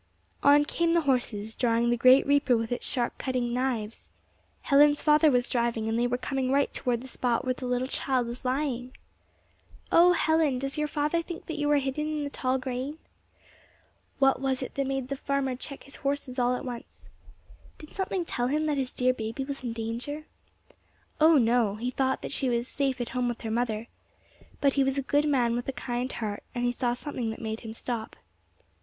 [0.41, 4.09] On came the horses, drawing the great reaper with its sharp cutting knives.
[4.63, 7.87] Helen's father was driving, and they were coming right toward the spot where the little
[7.87, 8.97] child was lying!
[9.91, 12.57] Oh, Helen, little does your father think that you are hidden there in the tall
[12.57, 12.97] grain!
[14.17, 17.07] What was it that made the farmer check his horses all at once?
[17.77, 20.25] Did something tell him that his dear baby was in danger?
[21.19, 21.75] Oh, no!
[21.75, 23.85] he thought that she was safe at home with her mother.
[24.61, 27.39] But he was a good man with a kind heart, and he saw something that
[27.39, 28.15] made him stop.